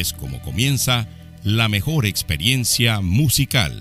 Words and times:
es 0.00 0.12
como 0.12 0.42
comienza 0.42 1.08
la 1.42 1.68
mejor 1.68 2.06
experiencia 2.06 3.00
musical. 3.00 3.78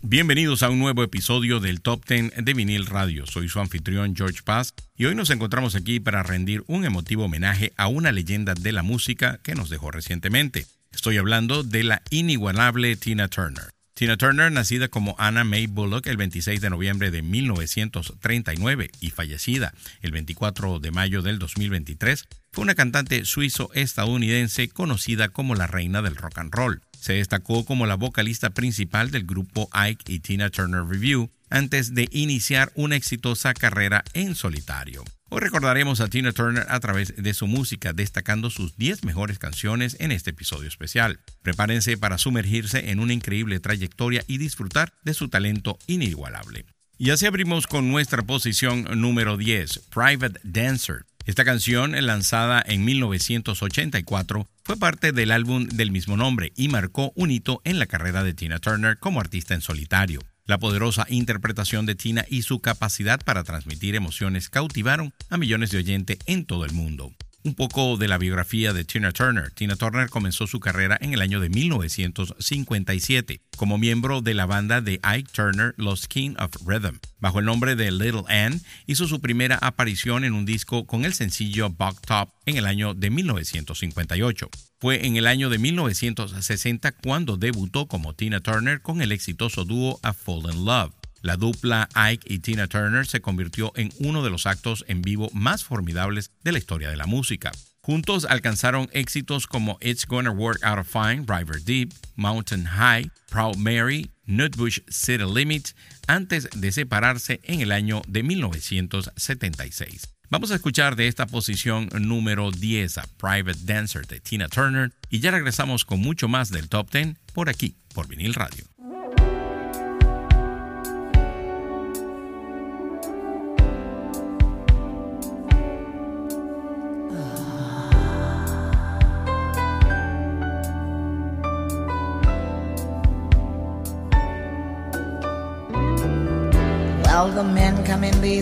Bienvenidos 0.00 0.62
a 0.62 0.70
un 0.70 0.78
nuevo 0.78 1.02
episodio 1.02 1.60
del 1.60 1.80
Top 1.80 2.04
10 2.06 2.44
de 2.44 2.54
Vinil 2.54 2.86
Radio. 2.86 3.26
Soy 3.26 3.48
su 3.48 3.60
anfitrión 3.60 4.14
George 4.14 4.40
Paz 4.44 4.74
y 4.96 5.06
hoy 5.06 5.14
nos 5.14 5.30
encontramos 5.30 5.74
aquí 5.74 6.00
para 6.00 6.22
rendir 6.22 6.62
un 6.66 6.84
emotivo 6.84 7.24
homenaje 7.24 7.72
a 7.76 7.88
una 7.88 8.12
leyenda 8.12 8.54
de 8.54 8.72
la 8.72 8.82
música 8.82 9.40
que 9.42 9.54
nos 9.54 9.68
dejó 9.68 9.90
recientemente. 9.90 10.66
Estoy 10.92 11.18
hablando 11.18 11.62
de 11.62 11.84
la 11.84 12.02
inigualable 12.10 12.96
Tina 12.96 13.28
Turner. 13.28 13.70
Tina 13.94 14.16
Turner, 14.16 14.50
nacida 14.50 14.88
como 14.88 15.14
Anna 15.18 15.44
May 15.44 15.68
Bullock 15.68 16.08
el 16.08 16.16
26 16.16 16.60
de 16.60 16.68
noviembre 16.68 17.12
de 17.12 17.22
1939 17.22 18.90
y 19.00 19.10
fallecida 19.10 19.72
el 20.02 20.10
24 20.10 20.80
de 20.80 20.90
mayo 20.90 21.22
del 21.22 21.38
2023, 21.38 22.26
fue 22.50 22.62
una 22.62 22.74
cantante 22.74 23.24
suizo-estadounidense 23.24 24.68
conocida 24.68 25.28
como 25.28 25.54
la 25.54 25.68
reina 25.68 26.02
del 26.02 26.16
rock 26.16 26.38
and 26.38 26.52
roll. 26.52 26.82
Se 26.98 27.12
destacó 27.12 27.64
como 27.64 27.86
la 27.86 27.94
vocalista 27.94 28.50
principal 28.50 29.12
del 29.12 29.26
grupo 29.26 29.68
Ike 29.72 30.12
y 30.12 30.18
Tina 30.18 30.50
Turner 30.50 30.84
Review 30.84 31.30
antes 31.48 31.94
de 31.94 32.08
iniciar 32.10 32.72
una 32.74 32.96
exitosa 32.96 33.54
carrera 33.54 34.02
en 34.12 34.34
solitario. 34.34 35.04
Hoy 35.30 35.40
recordaremos 35.40 36.00
a 36.00 36.08
Tina 36.08 36.32
Turner 36.32 36.66
a 36.68 36.78
través 36.80 37.14
de 37.16 37.34
su 37.34 37.46
música, 37.46 37.92
destacando 37.92 38.50
sus 38.50 38.76
10 38.76 39.04
mejores 39.04 39.38
canciones 39.38 39.96
en 39.98 40.12
este 40.12 40.30
episodio 40.30 40.68
especial. 40.68 41.20
Prepárense 41.42 41.96
para 41.96 42.18
sumergirse 42.18 42.90
en 42.90 43.00
una 43.00 43.14
increíble 43.14 43.58
trayectoria 43.58 44.22
y 44.26 44.38
disfrutar 44.38 44.92
de 45.02 45.14
su 45.14 45.28
talento 45.28 45.78
inigualable. 45.86 46.66
Y 46.98 47.10
así 47.10 47.26
abrimos 47.26 47.66
con 47.66 47.90
nuestra 47.90 48.22
posición 48.22 48.84
número 49.00 49.36
10, 49.36 49.88
Private 49.92 50.40
Dancer. 50.44 51.06
Esta 51.24 51.44
canción, 51.44 51.92
lanzada 52.04 52.62
en 52.64 52.84
1984, 52.84 54.46
fue 54.62 54.76
parte 54.76 55.12
del 55.12 55.30
álbum 55.30 55.66
del 55.66 55.90
mismo 55.90 56.18
nombre 56.18 56.52
y 56.54 56.68
marcó 56.68 57.12
un 57.16 57.30
hito 57.30 57.62
en 57.64 57.78
la 57.78 57.86
carrera 57.86 58.22
de 58.22 58.34
Tina 58.34 58.58
Turner 58.58 58.98
como 58.98 59.20
artista 59.20 59.54
en 59.54 59.62
solitario. 59.62 60.20
La 60.46 60.58
poderosa 60.58 61.06
interpretación 61.08 61.86
de 61.86 61.94
Tina 61.94 62.26
y 62.28 62.42
su 62.42 62.60
capacidad 62.60 63.18
para 63.24 63.44
transmitir 63.44 63.94
emociones 63.94 64.50
cautivaron 64.50 65.14
a 65.30 65.38
millones 65.38 65.70
de 65.70 65.78
oyentes 65.78 66.18
en 66.26 66.44
todo 66.44 66.66
el 66.66 66.72
mundo. 66.72 67.12
Un 67.46 67.54
poco 67.54 67.98
de 67.98 68.08
la 68.08 68.16
biografía 68.16 68.72
de 68.72 68.84
Tina 68.84 69.12
Turner. 69.12 69.50
Tina 69.50 69.76
Turner 69.76 70.08
comenzó 70.08 70.46
su 70.46 70.60
carrera 70.60 70.96
en 71.02 71.12
el 71.12 71.20
año 71.20 71.40
de 71.40 71.50
1957 71.50 73.42
como 73.58 73.76
miembro 73.76 74.22
de 74.22 74.32
la 74.32 74.46
banda 74.46 74.80
de 74.80 74.98
Ike 75.02 75.30
Turner, 75.30 75.74
Los 75.76 76.08
King 76.08 76.36
of 76.38 76.56
Rhythm. 76.66 77.00
Bajo 77.18 77.40
el 77.40 77.44
nombre 77.44 77.76
de 77.76 77.92
Little 77.92 78.24
Ann, 78.28 78.62
hizo 78.86 79.06
su 79.06 79.20
primera 79.20 79.58
aparición 79.60 80.24
en 80.24 80.32
un 80.32 80.46
disco 80.46 80.86
con 80.86 81.04
el 81.04 81.12
sencillo 81.12 81.68
Buck 81.68 82.00
Top 82.00 82.30
en 82.46 82.56
el 82.56 82.64
año 82.64 82.94
de 82.94 83.10
1958. 83.10 84.48
Fue 84.80 85.06
en 85.06 85.16
el 85.16 85.26
año 85.26 85.50
de 85.50 85.58
1960 85.58 86.92
cuando 86.92 87.36
debutó 87.36 87.88
como 87.88 88.14
Tina 88.14 88.40
Turner 88.40 88.80
con 88.80 89.02
el 89.02 89.12
exitoso 89.12 89.66
dúo 89.66 90.00
A 90.02 90.14
Fall 90.14 90.50
in 90.50 90.64
Love. 90.64 90.94
La 91.24 91.38
dupla 91.38 91.88
Ike 91.94 92.34
y 92.34 92.40
Tina 92.40 92.66
Turner 92.66 93.06
se 93.06 93.22
convirtió 93.22 93.72
en 93.76 93.90
uno 93.98 94.22
de 94.22 94.28
los 94.28 94.44
actos 94.44 94.84
en 94.88 95.00
vivo 95.00 95.30
más 95.32 95.64
formidables 95.64 96.30
de 96.42 96.52
la 96.52 96.58
historia 96.58 96.90
de 96.90 96.98
la 96.98 97.06
música. 97.06 97.50
Juntos 97.80 98.26
alcanzaron 98.28 98.90
éxitos 98.92 99.46
como 99.46 99.78
It's 99.80 100.06
Gonna 100.06 100.30
Work 100.30 100.62
Out 100.62 100.80
of 100.80 100.86
Fine, 100.86 101.24
River 101.26 101.62
Deep, 101.62 101.94
Mountain 102.16 102.66
High, 102.66 103.10
Proud 103.30 103.56
Mary, 103.56 104.10
Nutbush 104.26 104.80
City 104.90 105.24
Limit, 105.24 105.68
antes 106.08 106.46
de 106.54 106.70
separarse 106.72 107.40
en 107.44 107.62
el 107.62 107.72
año 107.72 108.02
de 108.06 108.22
1976. 108.22 110.06
Vamos 110.28 110.50
a 110.50 110.56
escuchar 110.56 110.94
de 110.94 111.08
esta 111.08 111.24
posición 111.24 111.88
número 111.98 112.50
10 112.50 112.98
a 112.98 113.06
Private 113.16 113.60
Dancer 113.62 114.06
de 114.06 114.20
Tina 114.20 114.48
Turner 114.48 114.92
y 115.08 115.20
ya 115.20 115.30
regresamos 115.30 115.86
con 115.86 116.00
mucho 116.00 116.28
más 116.28 116.50
del 116.50 116.68
Top 116.68 116.92
10 116.92 117.16
por 117.32 117.48
aquí, 117.48 117.76
por 117.94 118.08
Vinil 118.08 118.34
Radio. 118.34 118.73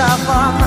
dancer 0.00 0.59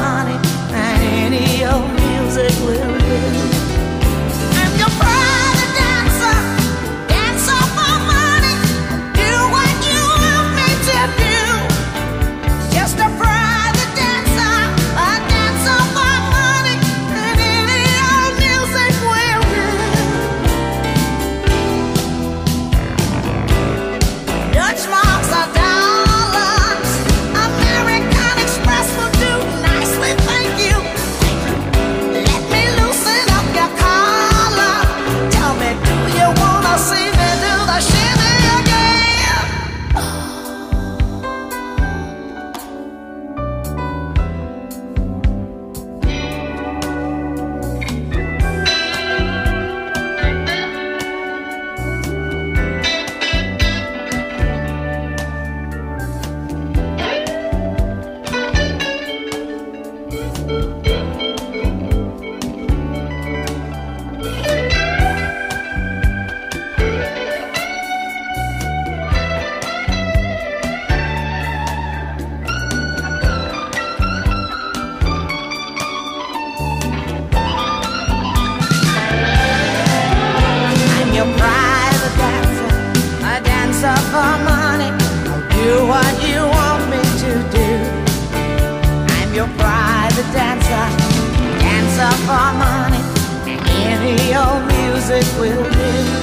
money. 92.25 93.03
Any 93.45 94.35
old 94.35 94.65
music 94.67 95.25
will 95.39 95.69
do. 95.71 96.22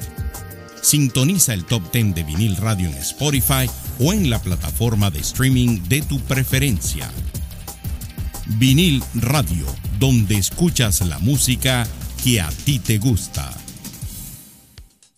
Sintoniza 0.81 1.53
el 1.53 1.65
top 1.65 1.91
10 1.91 2.15
de 2.15 2.23
vinil 2.23 2.57
radio 2.57 2.89
en 2.89 2.95
Spotify 2.95 3.69
o 3.99 4.13
en 4.13 4.29
la 4.29 4.41
plataforma 4.41 5.11
de 5.11 5.19
streaming 5.19 5.83
de 5.87 6.01
tu 6.01 6.19
preferencia. 6.21 7.09
Vinil 8.57 9.03
Radio, 9.15 9.65
donde 9.99 10.37
escuchas 10.37 11.01
la 11.01 11.19
música 11.19 11.87
que 12.23 12.41
a 12.41 12.49
ti 12.49 12.79
te 12.79 12.97
gusta. 12.97 13.51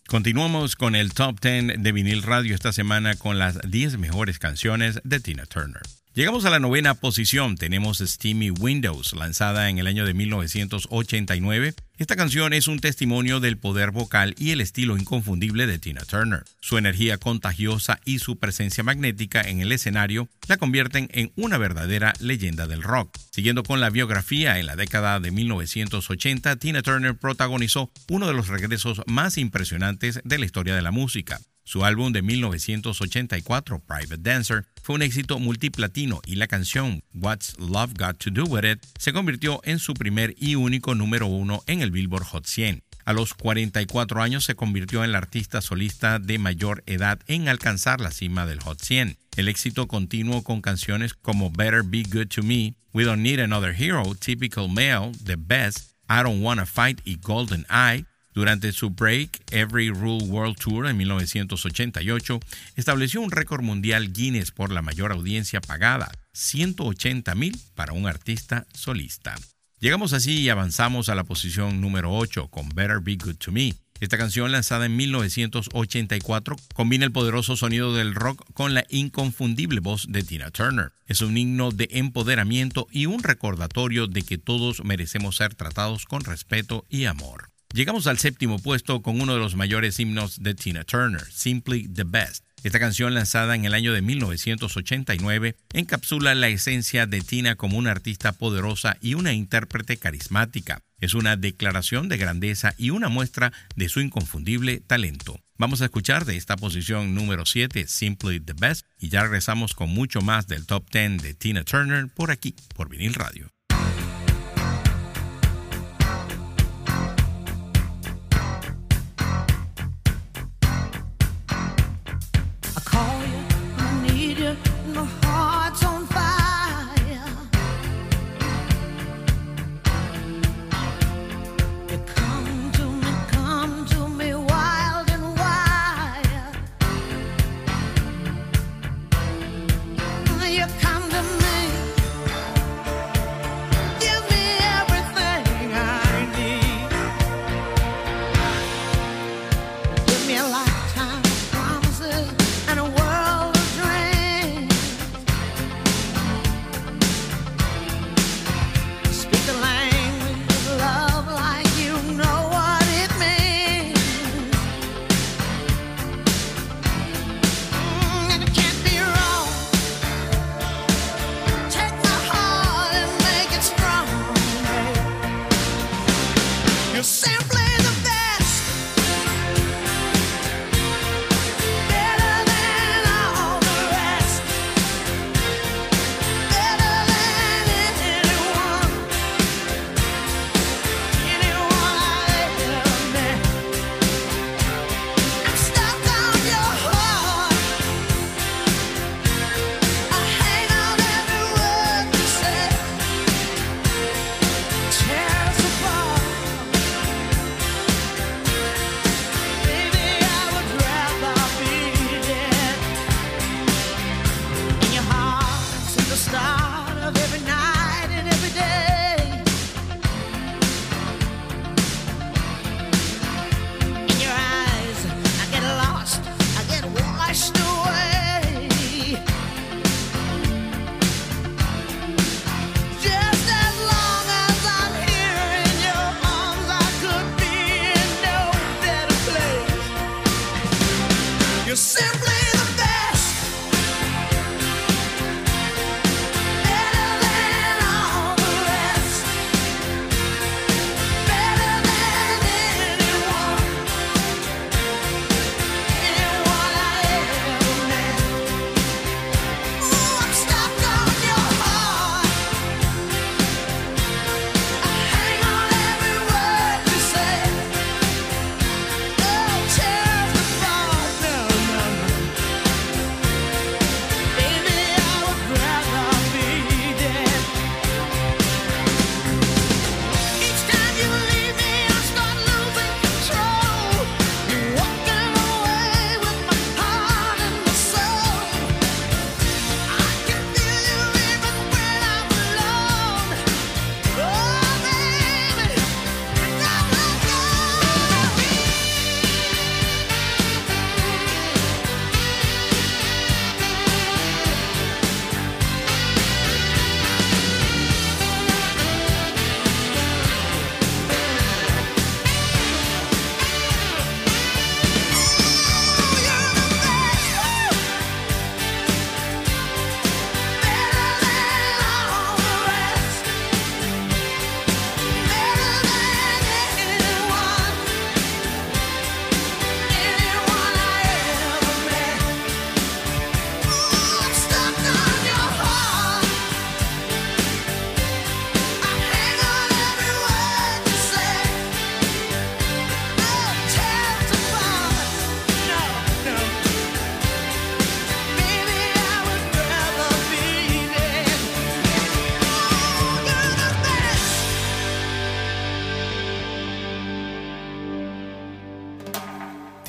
Continuamos 0.06 0.76
con 0.76 0.94
el 0.94 1.14
top 1.14 1.40
10 1.40 1.82
de 1.82 1.92
vinil 1.92 2.22
radio 2.22 2.54
esta 2.54 2.72
semana 2.72 3.16
con 3.16 3.38
las 3.38 3.58
10 3.68 3.98
mejores 3.98 4.38
canciones 4.38 5.00
de 5.02 5.18
Tina 5.18 5.46
Turner. 5.46 5.82
Llegamos 6.14 6.44
a 6.44 6.50
la 6.50 6.60
novena 6.60 6.94
posición, 6.94 7.56
tenemos 7.56 7.98
Steamy 7.98 8.50
Windows, 8.50 9.14
lanzada 9.14 9.68
en 9.70 9.78
el 9.78 9.88
año 9.88 10.06
de 10.06 10.14
1989. 10.14 11.74
Esta 11.96 12.16
canción 12.16 12.52
es 12.52 12.66
un 12.66 12.80
testimonio 12.80 13.38
del 13.38 13.56
poder 13.56 13.92
vocal 13.92 14.34
y 14.36 14.50
el 14.50 14.60
estilo 14.60 14.98
inconfundible 14.98 15.68
de 15.68 15.78
Tina 15.78 16.00
Turner. 16.00 16.42
Su 16.58 16.76
energía 16.76 17.18
contagiosa 17.18 18.00
y 18.04 18.18
su 18.18 18.36
presencia 18.36 18.82
magnética 18.82 19.40
en 19.42 19.60
el 19.60 19.70
escenario 19.70 20.28
la 20.48 20.56
convierten 20.56 21.08
en 21.12 21.30
una 21.36 21.56
verdadera 21.56 22.12
leyenda 22.18 22.66
del 22.66 22.82
rock. 22.82 23.16
Siguiendo 23.30 23.62
con 23.62 23.80
la 23.80 23.90
biografía, 23.90 24.58
en 24.58 24.66
la 24.66 24.74
década 24.74 25.20
de 25.20 25.30
1980, 25.30 26.56
Tina 26.56 26.82
Turner 26.82 27.14
protagonizó 27.14 27.92
uno 28.08 28.26
de 28.26 28.34
los 28.34 28.48
regresos 28.48 29.00
más 29.06 29.38
impresionantes 29.38 30.20
de 30.24 30.38
la 30.38 30.46
historia 30.46 30.74
de 30.74 30.82
la 30.82 30.90
música. 30.90 31.38
Su 31.64 31.84
álbum 31.84 32.12
de 32.12 32.20
1984, 32.20 33.80
Private 33.80 34.18
Dancer, 34.18 34.66
fue 34.82 34.96
un 34.96 35.02
éxito 35.02 35.38
multiplatino 35.38 36.20
y 36.26 36.34
la 36.34 36.46
canción 36.46 37.02
What's 37.14 37.56
Love 37.58 37.94
Got 37.98 38.18
to 38.18 38.30
Do 38.30 38.44
With 38.44 38.64
It 38.64 38.84
se 38.98 39.14
convirtió 39.14 39.62
en 39.64 39.78
su 39.78 39.94
primer 39.94 40.34
y 40.38 40.56
único 40.56 40.94
número 40.94 41.26
uno 41.26 41.62
en 41.66 41.80
el 41.80 41.90
Billboard 41.90 42.24
Hot 42.24 42.46
100. 42.46 42.82
A 43.06 43.12
los 43.14 43.32
44 43.34 44.22
años 44.22 44.44
se 44.44 44.54
convirtió 44.54 45.04
en 45.04 45.12
la 45.12 45.18
artista 45.18 45.62
solista 45.62 46.18
de 46.18 46.38
mayor 46.38 46.82
edad 46.86 47.18
en 47.26 47.48
alcanzar 47.48 48.00
la 48.00 48.10
cima 48.10 48.46
del 48.46 48.60
Hot 48.60 48.80
100. 48.80 49.16
El 49.36 49.48
éxito 49.48 49.88
continuó 49.88 50.42
con 50.42 50.60
canciones 50.60 51.14
como 51.14 51.50
Better 51.50 51.82
Be 51.82 52.02
Good 52.02 52.28
to 52.28 52.42
Me, 52.42 52.74
We 52.92 53.04
Don't 53.04 53.22
Need 53.22 53.40
Another 53.40 53.74
Hero, 53.74 54.14
Typical 54.14 54.68
Male, 54.68 55.12
The 55.24 55.36
Best, 55.36 55.92
I 56.08 56.22
Don't 56.22 56.42
Wanna 56.42 56.66
Fight 56.66 57.00
y 57.04 57.16
Golden 57.16 57.66
Eye, 57.70 58.04
durante 58.34 58.72
su 58.72 58.90
Break 58.90 59.42
Every 59.52 59.90
Rule 59.90 60.24
World 60.24 60.56
Tour 60.56 60.88
en 60.88 60.96
1988, 60.96 62.40
estableció 62.76 63.20
un 63.20 63.30
récord 63.30 63.62
mundial 63.62 64.12
Guinness 64.12 64.50
por 64.50 64.72
la 64.72 64.82
mayor 64.82 65.12
audiencia 65.12 65.60
pagada, 65.60 66.10
180 66.32 67.34
mil 67.36 67.58
para 67.74 67.92
un 67.92 68.06
artista 68.06 68.66
solista. 68.74 69.36
Llegamos 69.80 70.12
así 70.12 70.40
y 70.40 70.48
avanzamos 70.48 71.08
a 71.08 71.14
la 71.14 71.24
posición 71.24 71.80
número 71.80 72.12
8 72.12 72.48
con 72.48 72.68
Better 72.70 73.00
Be 73.00 73.16
Good 73.16 73.36
to 73.36 73.52
Me. 73.52 73.74
Esta 74.00 74.18
canción, 74.18 74.50
lanzada 74.50 74.86
en 74.86 74.96
1984, 74.96 76.56
combina 76.74 77.04
el 77.04 77.12
poderoso 77.12 77.56
sonido 77.56 77.94
del 77.94 78.14
rock 78.14 78.44
con 78.52 78.74
la 78.74 78.84
inconfundible 78.90 79.80
voz 79.80 80.06
de 80.08 80.22
Tina 80.22 80.50
Turner. 80.50 80.92
Es 81.06 81.20
un 81.20 81.36
himno 81.36 81.70
de 81.70 81.88
empoderamiento 81.92 82.88
y 82.90 83.06
un 83.06 83.22
recordatorio 83.22 84.06
de 84.06 84.22
que 84.22 84.36
todos 84.36 84.82
merecemos 84.84 85.36
ser 85.36 85.54
tratados 85.54 86.06
con 86.06 86.24
respeto 86.24 86.84
y 86.88 87.04
amor. 87.04 87.53
Llegamos 87.74 88.06
al 88.06 88.20
séptimo 88.20 88.60
puesto 88.60 89.02
con 89.02 89.20
uno 89.20 89.34
de 89.34 89.40
los 89.40 89.56
mayores 89.56 89.98
himnos 89.98 90.40
de 90.44 90.54
Tina 90.54 90.84
Turner, 90.84 91.24
Simply 91.32 91.88
the 91.88 92.04
Best. 92.04 92.44
Esta 92.62 92.78
canción 92.78 93.14
lanzada 93.14 93.56
en 93.56 93.64
el 93.64 93.74
año 93.74 93.92
de 93.92 94.00
1989 94.00 95.56
encapsula 95.72 96.36
la 96.36 96.46
esencia 96.46 97.06
de 97.06 97.20
Tina 97.20 97.56
como 97.56 97.76
una 97.76 97.90
artista 97.90 98.30
poderosa 98.30 98.96
y 99.00 99.14
una 99.14 99.32
intérprete 99.32 99.96
carismática. 99.96 100.82
Es 101.00 101.14
una 101.14 101.36
declaración 101.36 102.08
de 102.08 102.16
grandeza 102.16 102.76
y 102.78 102.90
una 102.90 103.08
muestra 103.08 103.52
de 103.74 103.88
su 103.88 103.98
inconfundible 103.98 104.78
talento. 104.78 105.40
Vamos 105.58 105.82
a 105.82 105.86
escuchar 105.86 106.26
de 106.26 106.36
esta 106.36 106.56
posición 106.56 107.12
número 107.16 107.44
7, 107.44 107.88
Simply 107.88 108.38
the 108.38 108.54
Best, 108.56 108.86
y 109.00 109.08
ya 109.08 109.24
regresamos 109.24 109.74
con 109.74 109.90
mucho 109.90 110.20
más 110.20 110.46
del 110.46 110.64
top 110.64 110.88
10 110.92 111.20
de 111.20 111.34
Tina 111.34 111.64
Turner 111.64 112.06
por 112.06 112.30
aquí, 112.30 112.54
por 112.76 112.88
Vinil 112.88 113.14
Radio. 113.14 113.53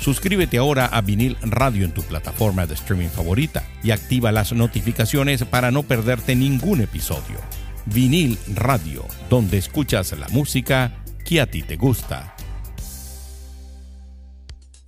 Suscríbete 0.00 0.58
ahora 0.58 0.86
a 0.86 1.00
Vinil 1.00 1.36
Radio 1.42 1.84
en 1.84 1.92
tu 1.92 2.02
plataforma 2.02 2.66
de 2.66 2.74
streaming 2.74 3.08
favorita 3.08 3.64
y 3.82 3.90
activa 3.90 4.32
las 4.32 4.52
notificaciones 4.52 5.44
para 5.44 5.70
no 5.70 5.82
perderte 5.82 6.36
ningún 6.36 6.80
episodio. 6.80 7.40
Vinil 7.86 8.38
Radio, 8.54 9.06
donde 9.30 9.58
escuchas 9.58 10.12
la 10.12 10.28
música 10.28 10.92
que 11.24 11.40
a 11.40 11.46
ti 11.46 11.62
te 11.62 11.76
gusta. 11.76 12.34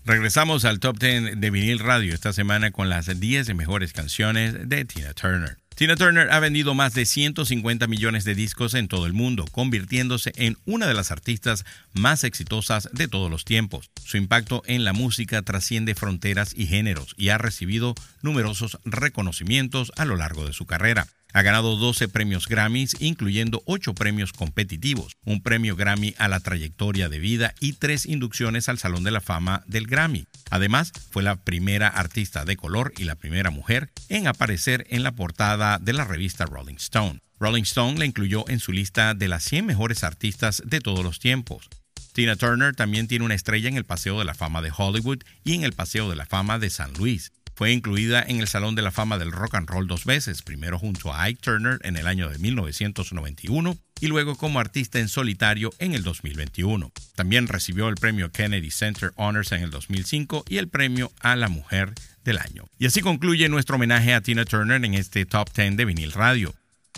Regresamos 0.05 0.65
al 0.65 0.81
top 0.81 0.99
10 0.99 1.41
de 1.41 1.51
Vinil 1.51 1.81
Radio 1.81 2.15
esta 2.15 2.33
semana 2.33 2.71
con 2.71 2.89
las 2.89 3.21
10 3.21 3.55
mejores 3.55 3.93
canciones 3.93 4.69
de 4.69 4.85
Tina 4.85 5.13
Turner. 5.13 5.59
Tina 5.79 5.95
Turner 5.95 6.33
ha 6.33 6.41
vendido 6.41 6.75
más 6.75 6.93
de 6.93 7.07
150 7.07 7.87
millones 7.87 8.25
de 8.25 8.35
discos 8.35 8.75
en 8.75 8.89
todo 8.89 9.07
el 9.07 9.13
mundo, 9.13 9.45
convirtiéndose 9.53 10.33
en 10.35 10.57
una 10.67 10.89
de 10.89 10.95
las 10.95 11.13
artistas 11.13 11.65
más 11.95 12.25
exitosas 12.25 12.89
de 12.93 13.07
todos 13.07 13.31
los 13.31 13.45
tiempos. 13.45 13.89
Su 14.05 14.17
impacto 14.17 14.65
en 14.67 14.83
la 14.83 14.93
música 14.93 15.41
trasciende 15.43 15.95
fronteras 15.95 16.53
y 16.53 16.67
géneros 16.67 17.15
y 17.17 17.29
ha 17.29 17.39
recibido 17.39 17.95
numerosos 18.23 18.81
reconocimientos 18.85 19.93
a 19.97 20.05
lo 20.05 20.17
largo 20.17 20.45
de 20.47 20.53
su 20.53 20.67
carrera. 20.67 21.07
Ha 21.33 21.43
ganado 21.43 21.77
12 21.77 22.09
premios 22.09 22.47
Grammys, 22.49 22.97
incluyendo 23.01 23.63
8 23.67 23.95
premios 23.95 24.33
competitivos, 24.33 25.17
un 25.25 25.43
premio 25.43 25.77
Grammy 25.77 26.15
a 26.19 26.29
la 26.29 26.41
trayectoria 26.41 27.09
de 27.09 27.19
vida 27.19 27.55
y 27.61 27.75
3 27.75 28.07
inducciones 28.07 28.69
al 28.69 28.79
Salón 28.79 29.05
de 29.05 29.11
la 29.11 29.21
Fama 29.21 29.63
del 29.67 29.87
Grammy. 29.87 30.25
Además, 30.51 30.93
fue 31.11 31.23
la 31.23 31.37
primera 31.37 31.89
artista 31.89 32.45
de 32.45 32.57
color 32.57 32.93
y 32.97 33.05
la 33.05 33.15
primera 33.15 33.51
mujer 33.51 33.91
en 34.09 34.27
aparecer 34.27 34.87
en 34.91 35.03
la 35.03 35.13
portada 35.13 35.79
de 35.79 35.93
la 35.93 36.05
revista 36.05 36.47
Rolling 36.47 36.77
Stone. 36.77 37.21
Rolling 37.39 37.63
Stone 37.63 37.99
la 37.99 38.05
incluyó 38.05 38.49
en 38.49 38.59
su 38.59 38.73
lista 38.73 39.15
de 39.15 39.29
las 39.29 39.45
100 39.45 39.67
mejores 39.67 40.05
artistas 40.05 40.63
de 40.67 40.81
todos 40.81 41.05
los 41.05 41.19
tiempos. 41.19 41.69
Tina 42.13 42.35
Turner 42.35 42.75
también 42.75 43.07
tiene 43.07 43.25
una 43.25 43.37
estrella 43.37 43.69
en 43.69 43.77
el 43.77 43.85
Paseo 43.85 44.19
de 44.19 44.25
la 44.25 44.35
Fama 44.35 44.61
de 44.61 44.73
Hollywood 44.77 45.23
y 45.45 45.55
en 45.55 45.63
el 45.63 45.73
Paseo 45.73 46.11
de 46.11 46.17
la 46.17 46.27
Fama 46.27 46.59
de 46.59 46.69
San 46.69 46.93
Luis. 46.95 47.31
Fue 47.59 47.73
incluida 47.73 48.23
en 48.23 48.39
el 48.39 48.47
Salón 48.47 48.77
de 48.77 48.83
la 48.83 48.93
Fama 48.93 49.19
del 49.19 49.33
Rock 49.33 49.57
and 49.57 49.69
Roll 49.69 49.89
dos 49.89 50.05
veces, 50.05 50.43
primero 50.43 50.79
junto 50.79 51.13
a 51.13 51.25
Ike 51.25 51.41
Turner 51.43 51.81
en 51.83 51.97
el 51.97 52.07
año 52.07 52.29
de 52.29 52.39
1991 52.39 53.77
y 54.01 54.07
luego 54.07 54.37
como 54.37 54.61
artista 54.61 55.01
en 55.01 55.09
solitario 55.09 55.73
en 55.81 55.93
el 55.93 56.05
2021. 56.05 56.93
También 57.17 57.49
recibió 57.49 57.89
el 57.89 57.97
premio 57.97 58.31
Kennedy 58.31 58.71
Center 58.71 59.11
Honors 59.17 59.51
en 59.51 59.65
el 59.65 59.71
2005 59.71 60.45
y 60.49 60.59
el 60.59 60.69
premio 60.69 61.11
a 61.19 61.35
la 61.35 61.49
Mujer 61.49 61.95
del 62.23 62.39
Año. 62.39 62.69
Y 62.79 62.87
así 62.87 63.01
concluye 63.01 63.49
nuestro 63.49 63.75
homenaje 63.75 64.15
a 64.15 64.21
Tina 64.21 64.45
Turner 64.45 64.85
en 64.85 64.95
este 64.95 65.27
Top 65.27 65.51
10 65.53 65.77
de 65.77 65.85
vinil 65.85 66.13
radio. 66.13 66.55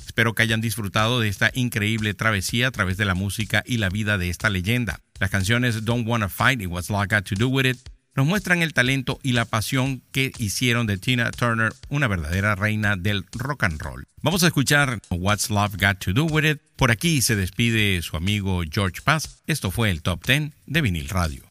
Espero 0.07 0.35
que 0.35 0.43
hayan 0.43 0.61
disfrutado 0.61 1.21
de 1.21 1.29
esta 1.29 1.51
increíble 1.55 2.13
travesía 2.13 2.69
a 2.69 2.71
través 2.71 2.99
de 2.99 3.07
la 3.07 3.15
música 3.15 3.65
y 3.67 3.79
la 3.79 3.89
vida 3.89 4.19
de 4.19 4.29
esta 4.29 4.51
leyenda. 4.51 5.01
Las 5.21 5.31
canciones 5.31 5.87
Don't 5.87 6.07
Wanna 6.07 6.29
Fight 6.29 6.61
y 6.61 6.67
What's 6.67 6.91
Love 6.91 7.07
Got 7.09 7.25
to 7.25 7.35
Do 7.35 7.49
With 7.49 7.65
It 7.65 7.79
nos 8.21 8.29
muestran 8.29 8.61
el 8.61 8.75
talento 8.75 9.19
y 9.23 9.33
la 9.33 9.47
pasión 9.47 10.03
que 10.13 10.31
hicieron 10.37 10.87
de 10.87 10.99
Tina 10.99 11.31
Turner 11.31 11.73
una 11.89 12.07
verdadera 12.07 12.55
reina 12.55 12.97
del 12.97 13.25
rock 13.33 13.65
and 13.65 13.81
roll. 13.81 14.05
Vamos 14.21 14.43
a 14.43 14.49
escuchar 14.49 15.01
What's 15.09 15.49
Love 15.49 15.77
Got 15.81 16.01
to 16.01 16.13
Do 16.13 16.25
With 16.25 16.45
It. 16.45 16.61
Por 16.77 16.91
aquí 16.91 17.23
se 17.23 17.35
despide 17.35 18.03
su 18.03 18.19
amigo 18.19 18.61
George 18.71 19.01
Paz. 19.03 19.41
Esto 19.47 19.71
fue 19.71 19.91
el 19.91 20.03
Top 20.03 20.23
10 20.27 20.53
de 20.67 20.83
Vinil 20.83 21.09
Radio. 21.09 21.51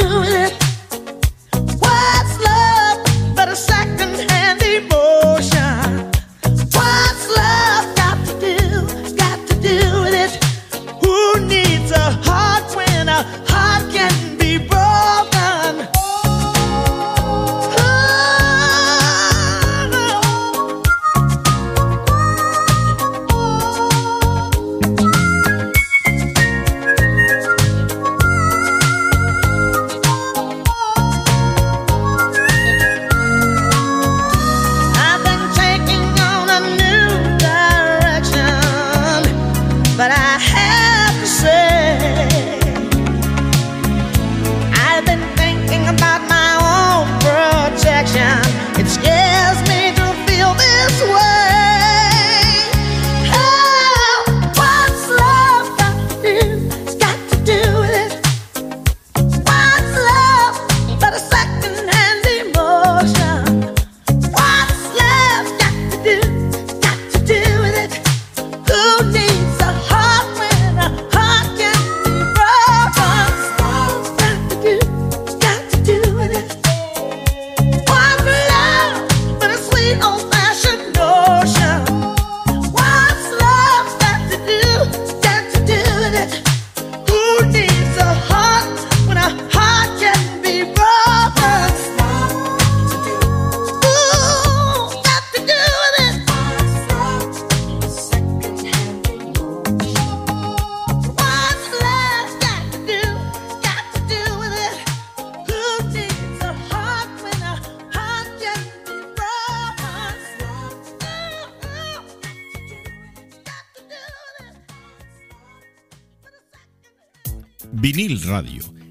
Got 0.00 0.47